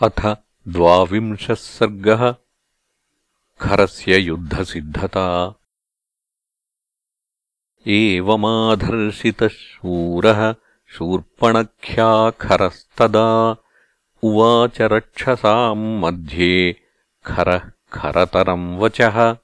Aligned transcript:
अथ 0.00 0.36
द्वाविंशः 0.68 1.54
सर्गः। 1.54 2.34
खरस्य 3.60 4.16
युद्धसिद्धता। 4.16 5.54
एवमाधर्षितः 7.86 9.48
शूरः 9.48 10.54
शूर्पणख्याखरस्तदा। 10.86 13.56
उवाच 14.22 14.80
रक्षसाम् 14.80 16.00
मध्ये 16.00 16.80
खरः 17.26 17.70
खरतरम् 17.92 18.78
वचः। 18.78 19.36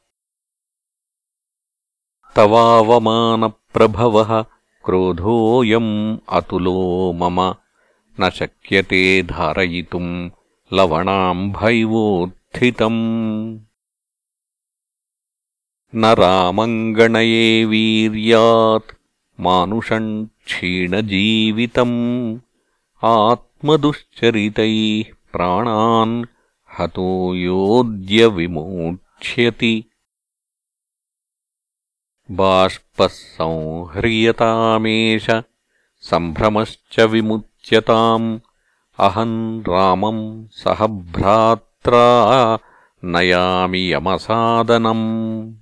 तवावमानप्रभवः 2.37 4.45
क्रोधोऽयम् 4.85 6.19
अतुलो 6.29 7.13
मम। 7.13 7.55
न 8.21 8.31
शक्यते 8.31 9.23
धारयितुम् 9.23 10.31
लवणाम्भैवोत्थितम्। 10.73 13.59
न 15.95 16.05
रामङ्गणये 16.05 17.65
वीर्यात् 17.65 18.97
मानुषम् 19.41 20.27
क्षीणजीवितम्। 20.27 22.39
आत्मदुश्चरितैः 23.03 25.15
प्राणान् 25.33 26.25
हतो 26.79 27.35
योऽद्य 27.35 28.27
विमोक्ष्यति। 28.27 29.85
बाष्पः 32.31 33.07
संह्रियतामेष 33.07 35.31
सम्भ्रमश्च 36.01 37.01
विमुच्यताम् 37.01 38.41
अहम् 39.01 39.63
रामम् 39.69 40.49
सह 40.49 40.87
भ्रात्रा 40.87 42.59
नयामि 43.05 43.95
यमसादनम्। 43.95 45.53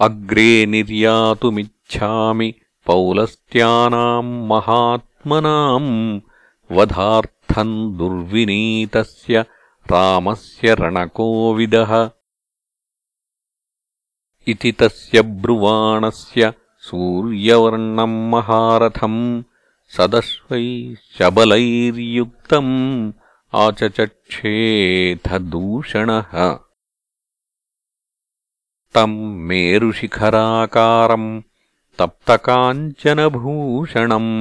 अग्रे 0.00 0.66
निर्यातुमिच्छामि 0.66 2.54
पौलस्त्यानाम् 2.86 4.46
महात्मनाम् 4.48 6.20
वधार्थम् 6.72 7.98
दुर्विनीतस्य 7.98 9.40
रामस्य 9.92 10.74
रणकोविदः। 10.74 12.10
इति 14.48 14.72
तस्य 14.72 15.22
ब्रुवाणस्य 15.22 16.52
सूर्यवर्णम् 16.78 18.30
महारथम् 18.30 19.42
सदश्वैः 19.96 20.96
शबलैर्युक्तम् 21.18 23.12
आचचक्षेथ 23.54 25.38
दूषणः 25.38 26.58
तम् 28.98 29.48
मेरुशिखराकारम् 29.48 31.42
तप्तकाञ्चनभूषणम् 31.98 34.32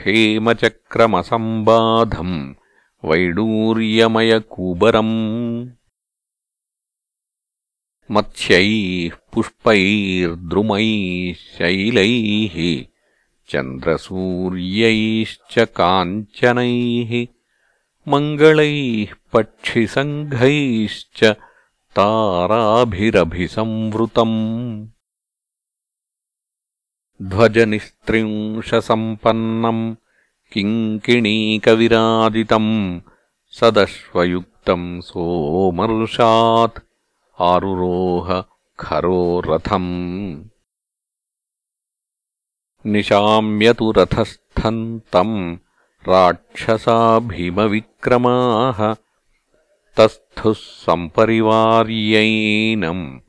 हेमचक्रमसम्बाधम् 0.00 2.54
वैडूर्यमयकूबरम्। 3.04 5.16
मत्स्यैः 8.10 9.16
पुष्पैर्द्रुमैः 9.32 11.34
शैलैः 11.34 12.84
चन्द्रसूर्यैश्च 13.50 15.58
काञ्चनैः 15.58 17.26
मङ्गलैः 18.08 19.14
पक्षिसङ्घैश्च 19.32 21.20
ताराभिरभिसंवृतम्। 21.96 24.86
ध्वजनिस्त्रिंशसम्पन्नम् 27.22 29.94
किङ्किणीकविरादितम् 30.52 33.00
सदश्वयुक्तम् 33.50 35.00
सोमर्षात् 35.00 36.78
आरुरोह 37.40 38.44
खरो 38.80 39.40
रथम्। 39.40 40.44
निशाम्यतु 42.86 43.92
रथस्थम् 43.92 45.00
तम् 45.12 45.56
राक्षसा 46.08 47.18
भीमविक्रमाः 47.18 48.94
तस्थुः 49.96 50.52
सम्परिवार्यैनम् 50.52 53.20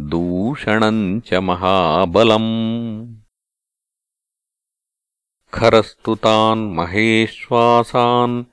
दूषणम् 0.00 1.20
च 1.20 1.34
महाबलम्। 1.34 3.16
खरस्तु 5.54 6.14
तान् 6.14 6.76
महेश्वासान् 6.76 8.44